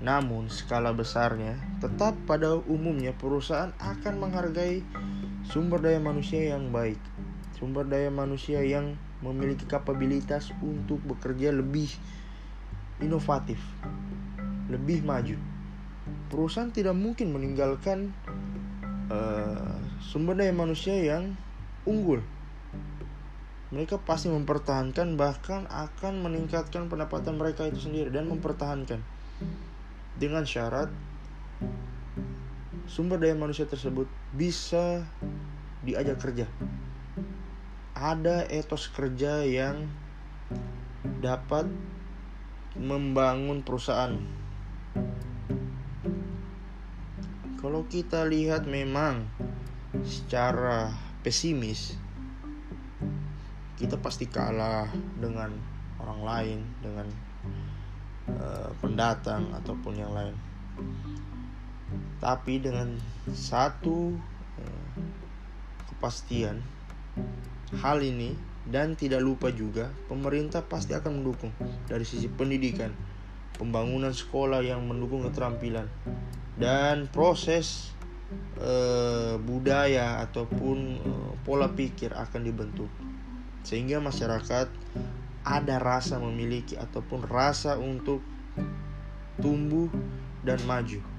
Namun 0.00 0.48
skala 0.48 0.96
besarnya 0.96 1.60
tetap 1.84 2.16
pada 2.24 2.56
umumnya 2.56 3.12
perusahaan 3.12 3.72
akan 3.76 4.14
menghargai 4.20 4.80
sumber 5.44 5.80
daya 5.80 6.00
manusia 6.00 6.56
yang 6.56 6.72
baik, 6.72 7.00
sumber 7.56 7.84
daya 7.84 8.08
manusia 8.08 8.64
yang 8.64 8.96
memiliki 9.20 9.68
kapabilitas 9.68 10.50
untuk 10.64 10.98
bekerja 11.04 11.54
lebih 11.54 11.90
inovatif, 12.98 13.60
lebih 14.70 15.04
maju. 15.06 15.36
Perusahaan 16.30 16.72
tidak 16.72 16.96
mungkin 16.98 17.30
meninggalkan 17.30 18.10
uh, 19.12 19.78
sumber 20.02 20.38
daya 20.38 20.50
manusia 20.50 20.94
yang 20.98 21.38
unggul. 21.86 22.24
Mereka 23.74 24.06
pasti 24.06 24.30
mempertahankan 24.30 25.18
bahkan 25.18 25.66
akan 25.66 26.22
meningkatkan 26.22 26.86
pendapatan 26.86 27.34
mereka 27.34 27.66
itu 27.66 27.90
sendiri 27.90 28.10
dan 28.14 28.30
mempertahankan 28.30 29.02
dengan 30.14 30.46
syarat 30.46 30.94
sumber 32.86 33.18
daya 33.18 33.34
manusia 33.34 33.66
tersebut 33.66 34.06
bisa 34.30 35.02
diajak 35.82 36.22
kerja 36.22 36.46
ada 37.94 38.42
etos 38.50 38.90
kerja 38.90 39.46
yang 39.46 39.86
dapat 41.22 41.70
membangun 42.74 43.62
perusahaan. 43.62 44.18
Kalau 47.62 47.86
kita 47.88 48.26
lihat 48.28 48.66
memang 48.68 49.30
secara 50.04 50.92
pesimis 51.24 51.96
kita 53.74 53.98
pasti 53.98 54.30
kalah 54.30 54.86
dengan 55.18 55.50
orang 55.98 56.20
lain, 56.22 56.58
dengan 56.78 57.06
uh, 58.30 58.70
pendatang 58.78 59.50
ataupun 59.50 59.98
yang 59.98 60.12
lain. 60.14 60.36
Tapi 62.22 62.62
dengan 62.62 62.94
satu 63.34 64.14
uh, 64.62 64.90
kepastian 65.90 66.62
hal 67.80 68.04
ini 68.04 68.36
dan 68.64 68.96
tidak 68.96 69.20
lupa 69.20 69.52
juga 69.52 69.92
pemerintah 70.08 70.64
pasti 70.64 70.96
akan 70.96 71.20
mendukung 71.20 71.52
dari 71.84 72.04
sisi 72.04 72.28
pendidikan, 72.32 72.92
pembangunan 73.56 74.12
sekolah 74.12 74.64
yang 74.64 74.84
mendukung 74.84 75.24
keterampilan 75.28 75.88
dan 76.56 77.08
proses 77.12 77.92
e, 78.56 78.72
budaya 79.42 80.24
ataupun 80.24 80.78
e, 80.96 81.10
pola 81.44 81.68
pikir 81.72 82.16
akan 82.16 82.40
dibentuk 82.40 82.90
sehingga 83.64 84.00
masyarakat 84.00 84.68
ada 85.44 85.76
rasa 85.76 86.16
memiliki 86.16 86.76
ataupun 86.80 87.24
rasa 87.28 87.76
untuk 87.76 88.24
tumbuh 89.40 89.92
dan 90.40 90.60
maju. 90.64 91.13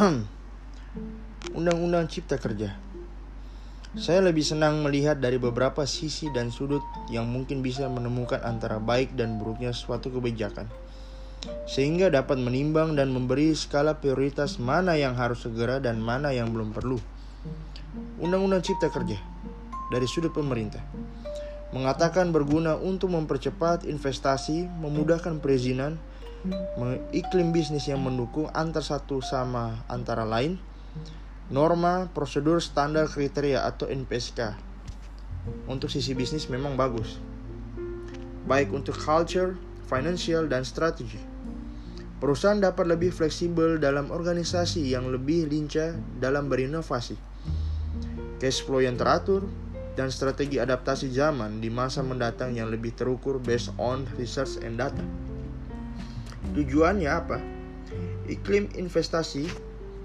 Undang-undang 1.58 2.08
Cipta 2.08 2.40
Kerja. 2.40 2.72
Saya 4.00 4.24
lebih 4.24 4.40
senang 4.40 4.80
melihat 4.80 5.20
dari 5.20 5.36
beberapa 5.36 5.84
sisi 5.84 6.32
dan 6.32 6.48
sudut 6.48 6.80
yang 7.12 7.28
mungkin 7.28 7.60
bisa 7.60 7.84
menemukan 7.84 8.40
antara 8.40 8.80
baik 8.80 9.12
dan 9.12 9.36
buruknya 9.36 9.76
suatu 9.76 10.08
kebijakan. 10.08 10.72
Sehingga 11.68 12.08
dapat 12.08 12.40
menimbang 12.40 12.96
dan 12.96 13.12
memberi 13.12 13.52
skala 13.52 14.00
prioritas 14.00 14.56
mana 14.56 14.96
yang 14.96 15.20
harus 15.20 15.44
segera 15.44 15.84
dan 15.84 16.00
mana 16.00 16.32
yang 16.32 16.48
belum 16.48 16.72
perlu. 16.72 16.96
Undang-Undang 18.24 18.64
Cipta 18.64 18.88
Kerja 18.88 19.20
dari 19.92 20.06
sudut 20.08 20.32
pemerintah 20.32 20.80
mengatakan 21.76 22.32
berguna 22.32 22.72
untuk 22.80 23.12
mempercepat 23.12 23.84
investasi, 23.84 24.64
memudahkan 24.80 25.44
perizinan, 25.44 26.00
iklim 27.12 27.52
bisnis 27.52 27.88
yang 27.90 28.00
mendukung 28.00 28.48
antar 28.56 28.80
satu 28.80 29.20
sama 29.20 29.84
antara 29.92 30.24
lain, 30.24 30.56
norma, 31.52 32.08
prosedur, 32.16 32.64
standar, 32.64 33.10
kriteria 33.10 33.66
atau 33.68 33.90
NPSK. 33.90 34.56
Untuk 35.68 35.92
sisi 35.92 36.16
bisnis 36.16 36.48
memang 36.48 36.76
bagus. 36.80 37.20
Baik 38.48 38.72
untuk 38.72 38.96
culture, 38.96 39.60
financial, 39.84 40.48
dan 40.48 40.64
strategi. 40.64 41.20
Perusahaan 42.20 42.60
dapat 42.60 42.84
lebih 42.84 43.12
fleksibel 43.16 43.80
dalam 43.80 44.12
organisasi 44.12 44.92
yang 44.92 45.08
lebih 45.08 45.48
lincah 45.48 45.96
dalam 46.20 46.52
berinovasi. 46.52 47.16
Cash 48.40 48.64
flow 48.64 48.84
yang 48.84 49.00
teratur, 49.00 49.48
dan 49.96 50.08
strategi 50.08 50.56
adaptasi 50.56 51.12
zaman 51.12 51.60
di 51.60 51.68
masa 51.68 52.00
mendatang 52.00 52.56
yang 52.56 52.72
lebih 52.72 52.96
terukur 52.96 53.36
based 53.42 53.72
on 53.76 54.08
research 54.16 54.56
and 54.64 54.80
data. 54.80 55.29
Tujuannya 56.56 57.10
apa? 57.10 57.38
Iklim 58.30 58.72
investasi 58.74 59.46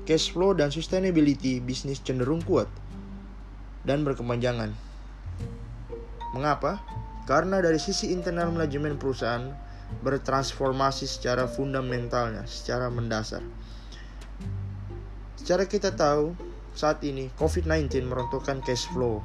cash 0.06 0.36
flow 0.36 0.54
dan 0.54 0.70
sustainability 0.70 1.64
bisnis 1.64 2.04
cenderung 2.04 2.44
kuat 2.46 2.70
dan 3.88 4.06
berkepanjangan. 4.06 4.74
Mengapa? 6.36 6.84
Karena 7.26 7.64
dari 7.64 7.82
sisi 7.82 8.14
internal 8.14 8.54
manajemen 8.54 9.02
perusahaan 9.02 9.50
bertransformasi 10.02 11.06
secara 11.10 11.50
fundamentalnya, 11.50 12.46
secara 12.46 12.90
mendasar. 12.90 13.42
Secara 15.38 15.70
kita 15.70 15.94
tahu, 15.94 16.34
saat 16.76 17.00
ini 17.08 17.32
COVID-19 17.40 18.10
merontokkan 18.10 18.60
cash 18.66 18.90
flow 18.92 19.24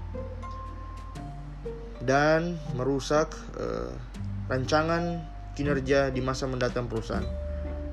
dan 2.07 2.57
merusak 2.79 3.35
uh, 3.59 3.93
rancangan 4.49 5.26
kinerja 5.61 6.09
di 6.09 6.25
masa 6.25 6.49
mendatang 6.49 6.88
perusahaan 6.88 7.29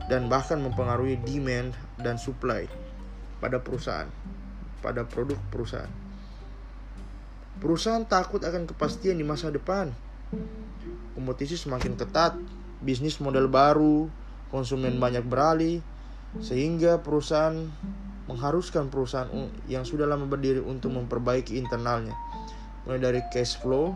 dan 0.07 0.31
bahkan 0.31 0.55
mempengaruhi 0.55 1.19
demand 1.19 1.75
dan 1.99 2.15
supply 2.15 2.63
pada 3.43 3.59
perusahaan, 3.59 4.07
pada 4.79 5.03
produk 5.03 5.35
perusahaan. 5.51 5.91
Perusahaan 7.59 8.07
takut 8.07 8.39
akan 8.39 8.71
kepastian 8.71 9.19
di 9.19 9.27
masa 9.27 9.51
depan. 9.51 9.91
Kompetisi 11.11 11.59
semakin 11.59 11.99
ketat, 11.99 12.39
bisnis 12.79 13.19
model 13.19 13.51
baru, 13.51 14.07
konsumen 14.47 14.95
banyak 14.95 15.27
beralih, 15.27 15.83
sehingga 16.39 17.03
perusahaan 17.03 17.67
mengharuskan 18.31 18.87
perusahaan 18.87 19.27
yang 19.67 19.83
sudah 19.83 20.07
lama 20.07 20.23
berdiri 20.23 20.63
untuk 20.63 20.95
memperbaiki 20.95 21.59
internalnya, 21.59 22.15
mulai 22.87 23.01
dari 23.03 23.21
cash 23.27 23.59
flow, 23.59 23.91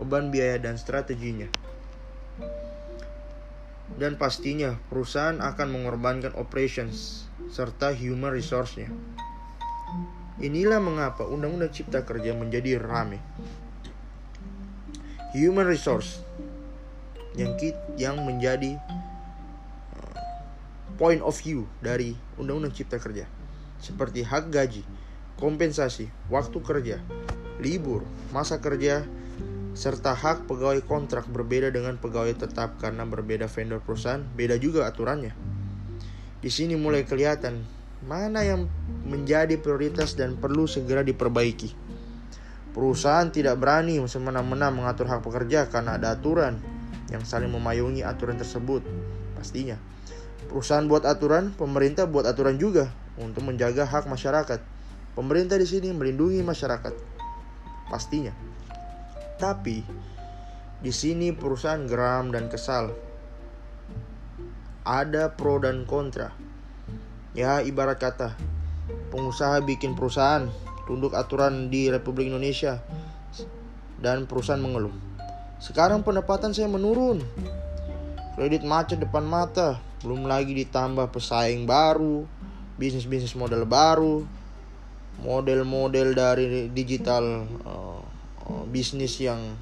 beban 0.00 0.34
biaya, 0.34 0.58
dan 0.58 0.74
strateginya 0.74 1.61
dan 4.00 4.16
pastinya 4.16 4.78
perusahaan 4.88 5.40
akan 5.40 5.68
mengorbankan 5.68 6.32
operations 6.38 7.26
serta 7.52 7.92
human 7.92 8.32
resource-nya. 8.32 8.88
Inilah 10.40 10.80
mengapa 10.80 11.28
Undang-Undang 11.28 11.70
Cipta 11.70 12.02
Kerja 12.02 12.32
menjadi 12.32 12.80
rame. 12.80 13.20
Human 15.36 15.64
resource 15.68 16.20
yang 17.36 17.56
yang 17.96 18.20
menjadi 18.24 18.76
uh, 18.76 20.20
point 21.00 21.24
of 21.24 21.36
view 21.40 21.64
dari 21.80 22.16
Undang-Undang 22.36 22.76
Cipta 22.76 23.00
Kerja 23.00 23.24
seperti 23.82 24.22
hak 24.22 24.54
gaji, 24.54 24.86
kompensasi, 25.42 26.06
waktu 26.30 26.58
kerja, 26.62 26.96
libur, 27.58 28.06
masa 28.30 28.62
kerja, 28.62 29.02
serta 29.72 30.12
hak 30.12 30.44
pegawai 30.44 30.84
kontrak 30.84 31.24
berbeda 31.32 31.72
dengan 31.72 31.96
pegawai 31.96 32.36
tetap 32.36 32.76
karena 32.76 33.08
berbeda 33.08 33.48
vendor 33.48 33.80
perusahaan, 33.80 34.20
beda 34.20 34.60
juga 34.60 34.84
aturannya. 34.84 35.32
Di 36.42 36.50
sini 36.52 36.76
mulai 36.76 37.08
kelihatan 37.08 37.64
mana 38.02 38.42
yang 38.42 38.66
menjadi 39.06 39.56
prioritas 39.56 40.18
dan 40.18 40.36
perlu 40.36 40.66
segera 40.66 41.00
diperbaiki. 41.06 41.72
Perusahaan 42.72 43.28
tidak 43.28 43.60
berani 43.60 44.00
semena-mena 44.08 44.72
mengatur 44.72 45.06
hak 45.08 45.20
pekerja 45.22 45.68
karena 45.68 46.00
ada 46.00 46.16
aturan 46.16 46.56
yang 47.12 47.22
saling 47.22 47.52
memayungi 47.52 48.00
aturan 48.00 48.40
tersebut. 48.40 48.80
Pastinya, 49.36 49.76
perusahaan 50.48 50.84
buat 50.88 51.04
aturan, 51.04 51.52
pemerintah 51.52 52.08
buat 52.08 52.24
aturan 52.24 52.56
juga 52.56 52.88
untuk 53.20 53.44
menjaga 53.44 53.84
hak 53.84 54.08
masyarakat. 54.08 54.60
Pemerintah 55.12 55.60
di 55.60 55.68
sini 55.68 55.92
melindungi 55.92 56.40
masyarakat. 56.40 56.96
Pastinya. 57.92 58.51
Tapi 59.42 59.82
di 60.78 60.94
sini 60.94 61.34
perusahaan 61.34 61.82
geram 61.82 62.30
dan 62.30 62.46
kesal. 62.46 62.94
Ada 64.86 65.34
pro 65.34 65.58
dan 65.58 65.82
kontra. 65.82 66.30
Ya, 67.34 67.58
ibarat 67.58 67.98
kata, 67.98 68.38
pengusaha 69.10 69.58
bikin 69.66 69.98
perusahaan 69.98 70.46
tunduk 70.86 71.18
aturan 71.18 71.74
di 71.74 71.90
Republik 71.90 72.30
Indonesia 72.30 72.78
dan 73.98 74.30
perusahaan 74.30 74.62
mengeluh. 74.62 74.94
Sekarang 75.58 76.06
pendapatan 76.06 76.54
saya 76.54 76.70
menurun. 76.70 77.22
Kredit 78.38 78.62
macet 78.62 79.02
depan 79.02 79.26
mata, 79.26 79.82
belum 80.06 80.26
lagi 80.26 80.54
ditambah 80.54 81.10
pesaing 81.10 81.66
baru, 81.66 82.26
bisnis-bisnis 82.78 83.34
model 83.34 83.66
baru, 83.66 84.22
model-model 85.22 86.14
dari 86.14 86.66
digital 86.74 87.46
uh, 87.62 88.11
bisnis 88.68 89.20
yang 89.20 89.56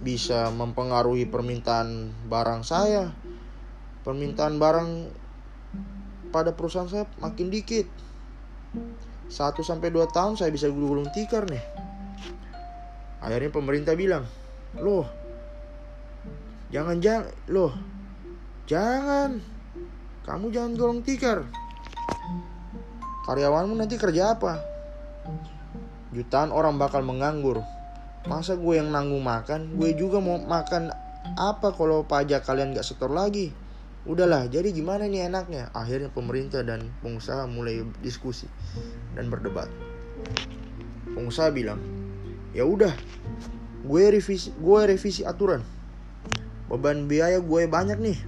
bisa 0.00 0.48
mempengaruhi 0.54 1.28
permintaan 1.28 2.14
barang 2.30 2.62
saya. 2.62 3.12
Permintaan 4.06 4.56
barang 4.62 4.90
pada 6.30 6.54
perusahaan 6.54 6.86
saya 6.86 7.04
makin 7.18 7.50
dikit. 7.50 7.88
1 9.26 9.34
sampai 9.66 9.90
2 9.90 10.06
tahun 10.14 10.38
saya 10.38 10.54
bisa 10.54 10.70
gulung 10.70 11.10
tikar 11.10 11.50
nih. 11.50 11.64
Akhirnya 13.18 13.50
pemerintah 13.50 13.98
bilang, 13.98 14.22
"Loh, 14.78 15.08
jangan 16.70 17.02
jangan 17.02 17.26
loh. 17.50 17.74
Jangan. 18.70 19.42
Kamu 20.22 20.50
jangan 20.54 20.72
gulung 20.78 21.02
tikar. 21.02 21.42
Karyawanmu 23.26 23.74
nanti 23.74 23.98
kerja 23.98 24.38
apa?" 24.38 24.62
Jutaan 26.14 26.54
orang 26.54 26.78
bakal 26.78 27.02
menganggur 27.02 27.66
masa 28.26 28.58
gue 28.58 28.74
yang 28.74 28.90
nanggung 28.90 29.22
makan? 29.22 29.78
Gue 29.78 29.94
juga 29.94 30.18
mau 30.18 30.36
makan 30.38 30.90
apa 31.38 31.74
kalau 31.74 32.02
pajak 32.06 32.42
kalian 32.42 32.74
gak 32.74 32.86
setor 32.86 33.10
lagi? 33.10 33.54
Udahlah 34.06 34.46
jadi 34.46 34.70
gimana 34.70 35.10
nih 35.10 35.26
enaknya? 35.26 35.70
Akhirnya 35.74 36.10
pemerintah 36.10 36.62
dan 36.62 36.90
pengusaha 37.02 37.46
mulai 37.50 37.82
diskusi 38.02 38.46
dan 39.14 39.30
berdebat. 39.30 39.70
Pengusaha 41.14 41.50
bilang 41.50 41.80
ya 42.54 42.62
udah 42.66 42.94
gue 43.86 44.04
revisi 44.10 44.50
gue 44.54 44.80
revisi 44.86 45.22
aturan. 45.22 45.62
Beban 46.66 47.06
biaya 47.06 47.38
gue 47.38 47.62
banyak 47.66 47.98
nih. 47.98 48.18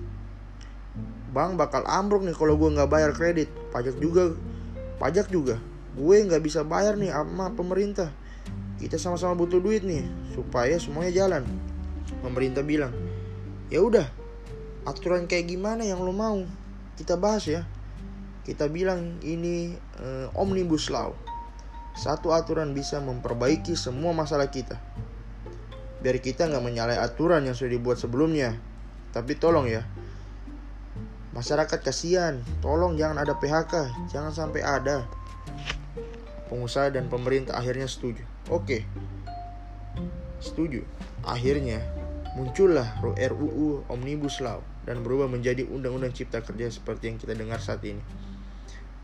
Bang 1.35 1.59
bakal 1.59 1.83
ambruk 1.87 2.23
nih 2.23 2.35
kalau 2.35 2.55
gue 2.55 2.71
nggak 2.75 2.91
bayar 2.91 3.11
kredit. 3.15 3.51
Pajak 3.75 3.99
juga 3.99 4.35
pajak 4.99 5.31
juga. 5.31 5.59
Gue 5.95 6.23
nggak 6.23 6.43
bisa 6.43 6.63
bayar 6.63 6.95
nih 6.95 7.11
sama 7.11 7.51
pemerintah 7.55 8.11
kita 8.79 8.95
sama-sama 8.95 9.35
butuh 9.35 9.59
duit 9.59 9.83
nih 9.83 10.07
supaya 10.33 10.79
semuanya 10.79 11.27
jalan. 11.27 11.43
Pemerintah 12.23 12.63
bilang 12.63 12.95
ya 13.69 13.83
udah 13.85 14.07
aturan 14.87 15.27
kayak 15.27 15.51
gimana 15.51 15.85
yang 15.85 16.01
lo 16.01 16.15
mau? 16.15 16.41
Kita 16.95 17.19
bahas 17.19 17.45
ya. 17.45 17.67
Kita 18.47 18.71
bilang 18.71 19.21
ini 19.21 19.77
uh, 20.01 20.33
omnibus 20.39 20.89
law. 20.89 21.13
Satu 21.99 22.31
aturan 22.31 22.73
bisa 22.73 23.03
memperbaiki 23.03 23.75
semua 23.75 24.15
masalah 24.15 24.49
kita. 24.49 24.79
Biar 25.99 26.23
kita 26.23 26.47
nggak 26.47 26.63
menyalahi 26.63 27.03
aturan 27.03 27.43
yang 27.45 27.59
sudah 27.59 27.75
dibuat 27.75 27.99
sebelumnya. 27.99 28.55
Tapi 29.11 29.35
tolong 29.35 29.67
ya 29.67 29.83
masyarakat 31.35 31.79
kasihan. 31.83 32.41
Tolong 32.63 32.95
jangan 32.95 33.21
ada 33.21 33.35
PHK 33.37 33.91
jangan 34.15 34.33
sampai 34.33 34.63
ada 34.63 35.05
pengusaha 36.49 36.91
dan 36.91 37.13
pemerintah 37.13 37.55
akhirnya 37.55 37.87
setuju 37.87 38.25
Oke, 38.49 38.89
setuju. 40.41 40.81
Akhirnya 41.21 41.85
muncullah 42.33 42.97
RUU 43.05 43.85
Omnibus 43.93 44.41
Law 44.41 44.65
dan 44.89 45.05
berubah 45.05 45.29
menjadi 45.29 45.69
Undang-Undang 45.69 46.17
Cipta 46.17 46.41
Kerja 46.41 46.73
seperti 46.73 47.13
yang 47.13 47.21
kita 47.21 47.37
dengar 47.37 47.61
saat 47.61 47.85
ini. 47.85 48.01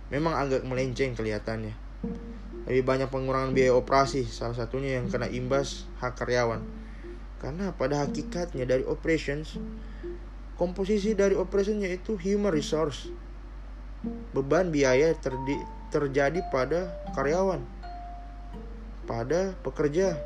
memang 0.09 0.33
agak 0.33 0.64
melenceng 0.64 1.12
kelihatannya. 1.12 1.76
Lebih 2.64 2.85
banyak 2.88 3.09
pengurangan 3.12 3.52
biaya 3.52 3.76
operasi, 3.76 4.24
salah 4.24 4.57
satunya 4.57 4.96
yang 4.96 5.12
kena 5.12 5.28
imbas 5.28 5.85
hak 6.00 6.16
karyawan. 6.16 6.64
Karena 7.37 7.76
pada 7.76 8.00
hakikatnya 8.00 8.64
dari 8.64 8.85
operations, 8.88 9.61
komposisi 10.57 11.12
dari 11.12 11.37
operationnya 11.37 11.92
itu 11.92 12.16
human 12.16 12.48
resource. 12.48 13.12
Beban 14.33 14.72
biaya 14.72 15.12
terdi, 15.20 15.57
terjadi 15.94 16.42
pada 16.50 16.90
karyawan, 17.14 17.62
pada 19.07 19.54
pekerja. 19.62 20.18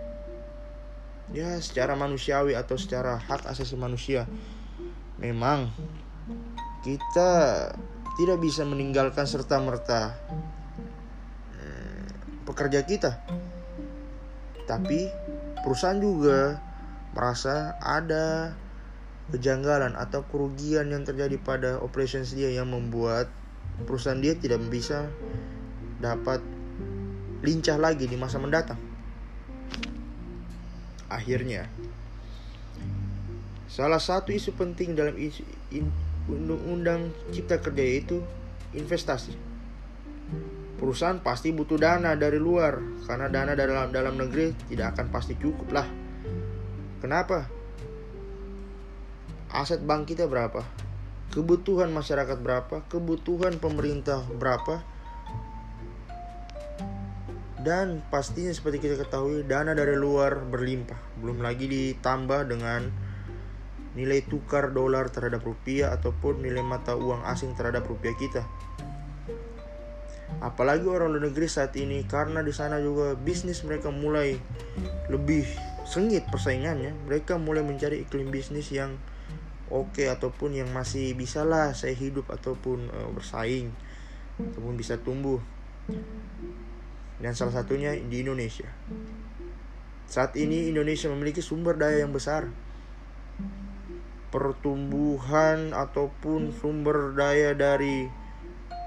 Ya, 1.28 1.60
secara 1.60 1.92
manusiawi 1.92 2.56
atau 2.56 2.80
secara 2.80 3.20
hak 3.20 3.44
asasi 3.52 3.76
manusia. 3.76 4.24
Memang 5.20 5.68
kita 6.80 7.28
tidak 8.16 8.38
bisa 8.40 8.64
meninggalkan 8.64 9.28
serta-merta 9.28 10.16
hmm, 11.52 12.04
pekerja 12.48 12.80
kita. 12.88 13.20
Tapi 14.64 15.12
perusahaan 15.60 16.00
juga 16.00 16.64
merasa 17.12 17.76
ada 17.84 18.56
kejanggalan 19.28 19.92
atau 20.00 20.24
kerugian 20.24 20.88
yang 20.88 21.04
terjadi 21.04 21.36
pada 21.36 21.76
operations 21.84 22.32
dia 22.32 22.48
yang 22.48 22.72
membuat 22.72 23.28
perusahaan 23.84 24.18
dia 24.18 24.34
tidak 24.34 24.64
bisa 24.72 25.12
dapat 25.98 26.40
lincah 27.42 27.78
lagi 27.78 28.06
di 28.06 28.14
masa 28.18 28.38
mendatang. 28.42 28.78
Akhirnya, 31.08 31.66
salah 33.70 34.02
satu 34.02 34.34
isu 34.34 34.54
penting 34.54 34.98
dalam 34.98 35.16
isu 35.16 35.42
undang-undang 36.28 37.10
cipta 37.32 37.56
kerja 37.58 37.80
yaitu 37.80 38.20
investasi. 38.76 39.32
Perusahaan 40.78 41.18
pasti 41.18 41.50
butuh 41.50 41.80
dana 41.80 42.14
dari 42.14 42.38
luar 42.38 42.78
karena 43.08 43.26
dana 43.26 43.52
dalam 43.58 43.90
dalam 43.90 44.14
negeri 44.14 44.54
tidak 44.70 44.94
akan 44.94 45.06
pasti 45.10 45.34
cukup 45.34 45.74
lah. 45.74 45.88
Kenapa? 47.02 47.50
Aset 49.48 49.80
bank 49.82 50.12
kita 50.12 50.28
berapa? 50.28 50.62
Kebutuhan 51.32 51.90
masyarakat 51.90 52.38
berapa? 52.38 52.84
Kebutuhan 52.86 53.56
pemerintah 53.56 54.22
berapa? 54.28 54.84
Dan 57.58 58.06
pastinya 58.06 58.54
seperti 58.54 58.78
kita 58.78 58.94
ketahui 59.02 59.42
dana 59.42 59.74
dari 59.74 59.98
luar 59.98 60.38
berlimpah. 60.38 61.18
Belum 61.18 61.42
lagi 61.42 61.66
ditambah 61.66 62.46
dengan 62.46 62.86
nilai 63.98 64.22
tukar 64.22 64.70
dolar 64.70 65.10
terhadap 65.10 65.42
rupiah 65.42 65.90
ataupun 65.90 66.46
nilai 66.46 66.62
mata 66.62 66.94
uang 66.94 67.26
asing 67.26 67.58
terhadap 67.58 67.82
rupiah 67.90 68.14
kita. 68.14 68.46
Apalagi 70.38 70.86
orang 70.86 71.10
luar 71.10 71.26
negeri 71.26 71.50
saat 71.50 71.74
ini 71.74 72.06
karena 72.06 72.46
di 72.46 72.54
sana 72.54 72.78
juga 72.78 73.18
bisnis 73.18 73.66
mereka 73.66 73.90
mulai 73.90 74.38
lebih 75.10 75.42
sengit 75.82 76.30
persaingannya. 76.30 76.94
Mereka 77.10 77.42
mulai 77.42 77.66
mencari 77.66 78.06
iklim 78.06 78.30
bisnis 78.30 78.70
yang 78.70 78.94
oke 79.66 79.98
okay, 79.98 80.06
ataupun 80.06 80.54
yang 80.54 80.70
masih 80.70 81.18
bisa 81.18 81.42
lah 81.42 81.74
saya 81.74 81.92
hidup 81.92 82.30
ataupun 82.30 82.86
uh, 82.86 83.10
bersaing 83.10 83.74
ataupun 84.38 84.78
bisa 84.78 84.94
tumbuh. 85.02 85.42
Dan 87.18 87.34
salah 87.34 87.62
satunya 87.62 87.94
di 87.98 88.22
Indonesia. 88.22 88.70
Saat 90.08 90.38
ini 90.40 90.70
Indonesia 90.70 91.10
memiliki 91.12 91.44
sumber 91.44 91.76
daya 91.76 92.00
yang 92.00 92.14
besar 92.14 92.48
pertumbuhan 94.28 95.72
ataupun 95.72 96.52
sumber 96.52 97.16
daya 97.16 97.56
dari 97.56 98.08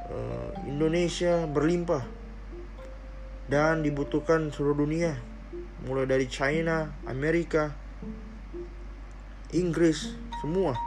uh, 0.10 0.52
Indonesia 0.70 1.50
berlimpah 1.50 2.06
dan 3.50 3.82
dibutuhkan 3.82 4.54
seluruh 4.54 4.86
dunia 4.86 5.18
mulai 5.82 6.06
dari 6.06 6.30
China, 6.30 6.94
Amerika, 7.10 7.74
Inggris, 9.50 10.14
semua 10.40 10.78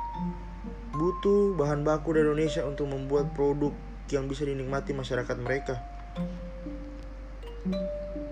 butuh 0.94 1.58
bahan 1.58 1.82
baku 1.82 2.14
dari 2.14 2.30
Indonesia 2.30 2.62
untuk 2.62 2.86
membuat 2.86 3.34
produk 3.34 3.74
yang 4.14 4.30
bisa 4.30 4.46
dinikmati 4.46 4.94
masyarakat 4.94 5.36
mereka. 5.42 5.82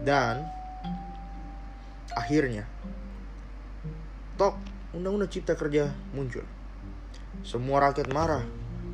Dan 0.02 0.44
akhirnya 2.12 2.68
tok 4.36 4.56
Undang-undang 4.92 5.32
Cipta 5.32 5.56
Kerja 5.56 5.88
muncul. 6.12 6.44
Semua 7.40 7.80
rakyat 7.88 8.12
marah. 8.12 8.44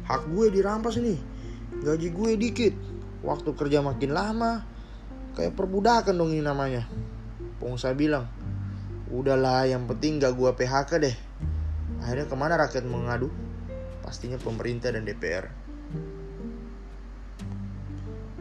Hak 0.06 0.30
gue 0.30 0.46
dirampas 0.54 0.94
nih. 0.94 1.18
Gaji 1.82 2.14
gue 2.14 2.30
dikit. 2.38 2.74
Waktu 3.26 3.50
kerja 3.58 3.82
makin 3.82 4.14
lama. 4.14 4.62
Kayak 5.34 5.58
perbudakan 5.58 6.14
dong 6.14 6.30
ini 6.30 6.38
namanya. 6.38 6.86
Pengusaha 7.58 7.98
bilang, 7.98 8.30
udahlah 9.10 9.66
yang 9.66 9.90
penting 9.90 10.22
gak 10.22 10.38
gue 10.38 10.50
PHK 10.54 10.90
deh. 11.02 11.16
Akhirnya 11.98 12.30
ke 12.30 12.36
mana 12.38 12.54
rakyat 12.54 12.86
mengadu? 12.86 13.34
Pastinya 13.98 14.38
pemerintah 14.38 14.94
dan 14.94 15.02
DPR. 15.02 15.50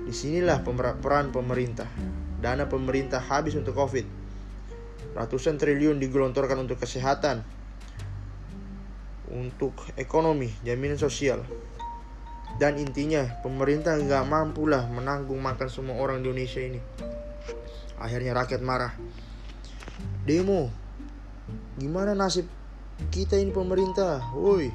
Di 0.07 0.15
sinilah 0.15 0.63
peran 0.63 1.35
pemerintah. 1.35 1.91
Dana 2.39 2.63
pemerintah 2.69 3.19
habis 3.19 3.57
untuk 3.59 3.75
COVID 3.75 4.17
Ratusan 5.17 5.57
triliun 5.57 5.97
digelontorkan 5.97 6.61
untuk 6.61 6.77
kesehatan, 6.77 7.41
untuk 9.33 9.73
ekonomi, 9.97 10.53
jaminan 10.61 11.01
sosial. 11.01 11.41
Dan 12.61 12.77
intinya, 12.77 13.25
pemerintah 13.41 13.97
nggak 13.97 14.29
mampu 14.29 14.69
lah 14.69 14.85
menanggung 14.85 15.41
makan 15.41 15.73
semua 15.73 15.97
orang 15.97 16.21
di 16.21 16.29
Indonesia 16.29 16.61
ini. 16.61 16.77
Akhirnya 17.97 18.37
rakyat 18.37 18.61
marah. 18.61 18.93
Demo. 20.21 20.69
Gimana 21.81 22.13
nasib 22.13 22.45
kita 23.09 23.41
ini 23.41 23.49
pemerintah? 23.49 24.21
Woi. 24.37 24.69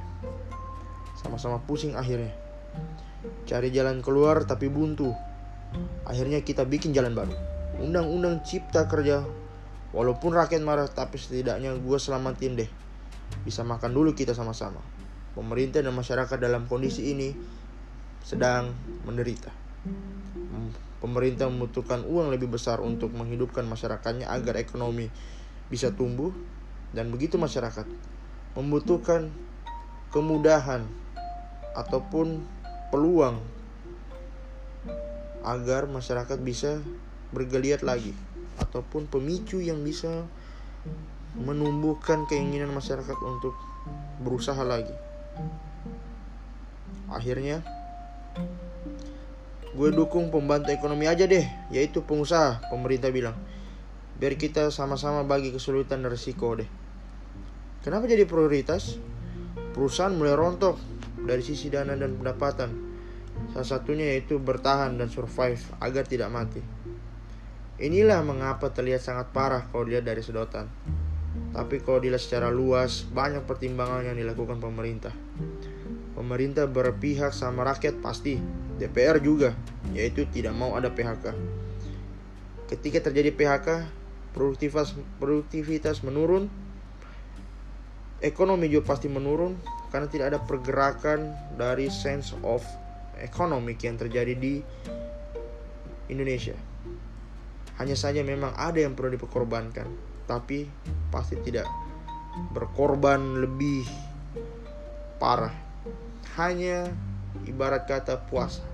Sama-sama 1.23 1.63
pusing 1.63 1.95
akhirnya. 1.95 2.35
Cari 3.47 3.69
jalan 3.71 4.03
keluar 4.03 4.43
tapi 4.47 4.67
buntu. 4.67 5.11
Akhirnya 6.05 6.43
kita 6.43 6.67
bikin 6.67 6.93
jalan 6.93 7.15
baru. 7.17 7.35
Undang-undang 7.81 8.45
Cipta 8.45 8.85
Kerja 8.87 9.25
Walaupun 9.93 10.33
rakyat 10.33 10.65
marah, 10.65 10.89
tapi 10.89 11.21
setidaknya 11.21 11.77
gue 11.77 11.99
selamatin 12.01 12.57
deh. 12.57 12.71
Bisa 13.45 13.61
makan 13.61 13.93
dulu 13.93 14.17
kita 14.17 14.33
sama-sama. 14.33 14.81
Pemerintah 15.37 15.85
dan 15.85 15.93
masyarakat 15.93 16.37
dalam 16.41 16.65
kondisi 16.65 17.13
ini 17.13 17.37
sedang 18.25 18.73
menderita. 19.05 19.53
Pemerintah 20.97 21.53
membutuhkan 21.53 22.09
uang 22.09 22.33
lebih 22.33 22.49
besar 22.49 22.81
untuk 22.81 23.13
menghidupkan 23.13 23.69
masyarakatnya 23.69 24.33
agar 24.33 24.57
ekonomi 24.57 25.13
bisa 25.69 25.93
tumbuh 25.93 26.33
dan 26.93 27.09
begitu 27.09 27.41
masyarakat 27.41 27.89
membutuhkan 28.53 29.33
kemudahan 30.13 30.85
ataupun 31.73 32.45
peluang 32.93 33.41
agar 35.43 35.89
masyarakat 35.89 36.39
bisa 36.45 36.79
bergeliat 37.33 37.81
lagi 37.81 38.13
ataupun 38.61 39.09
pemicu 39.09 39.59
yang 39.59 39.81
bisa 39.81 40.29
menumbuhkan 41.33 42.29
keinginan 42.29 42.71
masyarakat 42.77 43.17
untuk 43.25 43.57
berusaha 44.21 44.61
lagi. 44.61 44.93
Akhirnya, 47.09 47.65
gue 49.73 49.89
dukung 49.93 50.29
pembantu 50.29 50.69
ekonomi 50.77 51.09
aja 51.09 51.25
deh, 51.25 51.49
yaitu 51.73 52.05
pengusaha, 52.05 52.69
pemerintah 52.69 53.09
bilang. 53.09 53.37
Biar 54.21 54.37
kita 54.37 54.69
sama-sama 54.69 55.25
bagi 55.25 55.51
kesulitan 55.51 56.05
dan 56.05 56.13
resiko 56.13 56.53
deh. 56.55 56.69
Kenapa 57.83 58.07
jadi 58.07 58.29
prioritas? 58.29 59.01
Perusahaan 59.73 60.13
mulai 60.13 60.37
rontok 60.37 60.92
dari 61.23 61.43
sisi 61.43 61.71
dana 61.71 61.95
dan 61.95 62.19
pendapatan. 62.19 62.71
Salah 63.55 63.69
satunya 63.69 64.13
yaitu 64.13 64.37
bertahan 64.39 64.99
dan 64.99 65.09
survive 65.09 65.61
agar 65.81 66.05
tidak 66.05 66.29
mati. 66.29 66.63
Inilah 67.83 68.23
mengapa 68.23 68.71
terlihat 68.71 69.03
sangat 69.03 69.35
parah 69.35 69.67
kalau 69.73 69.89
dilihat 69.89 70.07
dari 70.07 70.23
sedotan. 70.23 70.71
Tapi 71.53 71.81
kalau 71.81 72.01
dilihat 72.01 72.21
secara 72.21 72.53
luas, 72.53 73.05
banyak 73.09 73.45
pertimbangan 73.49 74.07
yang 74.07 74.17
dilakukan 74.17 74.61
pemerintah. 74.61 75.13
Pemerintah 76.13 76.69
berpihak 76.69 77.33
sama 77.33 77.65
rakyat 77.65 77.99
pasti, 78.05 78.37
DPR 78.77 79.19
juga, 79.19 79.57
yaitu 79.97 80.29
tidak 80.29 80.53
mau 80.53 80.77
ada 80.77 80.93
PHK. 80.93 81.33
Ketika 82.69 83.09
terjadi 83.09 83.33
PHK, 83.33 83.69
produktivitas 84.37 84.97
produktivitas 85.17 86.05
menurun, 86.05 86.49
ekonomi 88.23 88.71
juga 88.71 88.95
pasti 88.95 89.11
menurun 89.11 89.82
karena 89.93 90.09
tidak 90.09 90.27
ada 90.33 90.41
pergerakan 90.41 91.37
dari 91.61 91.93
sense 91.93 92.33
of 92.41 92.65
economic 93.21 93.85
yang 93.85 94.01
terjadi 94.01 94.33
di 94.33 94.65
Indonesia. 96.09 96.57
Hanya 97.77 97.93
saja 97.93 98.25
memang 98.25 98.57
ada 98.57 98.81
yang 98.81 98.97
perlu 98.97 99.15
diperkorbankan, 99.21 99.85
tapi 100.25 100.65
pasti 101.13 101.37
tidak 101.45 101.69
berkorban 102.57 103.45
lebih 103.45 103.85
parah. 105.21 105.53
Hanya 106.41 106.89
ibarat 107.45 107.85
kata 107.85 108.17
puasa. 108.33 108.65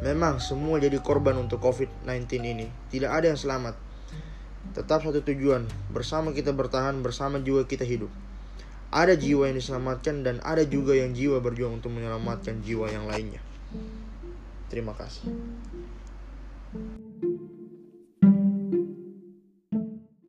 Memang 0.00 0.40
semua 0.40 0.80
jadi 0.80 0.96
korban 1.02 1.36
untuk 1.36 1.60
COVID-19 1.60 2.40
ini. 2.40 2.66
Tidak 2.88 3.10
ada 3.10 3.28
yang 3.28 3.36
selamat. 3.36 3.74
Tetap 4.72 5.02
satu 5.02 5.20
tujuan, 5.26 5.66
bersama 5.90 6.30
kita 6.30 6.54
bertahan, 6.54 7.02
bersama 7.02 7.42
jiwa 7.42 7.66
kita 7.66 7.82
hidup. 7.82 8.08
Ada 8.88 9.20
jiwa 9.20 9.52
yang 9.52 9.56
diselamatkan 9.60 10.24
dan 10.24 10.40
ada 10.40 10.64
juga 10.64 10.96
yang 10.96 11.12
jiwa 11.12 11.44
berjuang 11.44 11.76
untuk 11.80 11.92
menyelamatkan 11.92 12.64
jiwa 12.64 12.88
yang 12.88 13.04
lainnya. 13.04 13.44
Terima 14.72 14.96
kasih. 14.96 15.28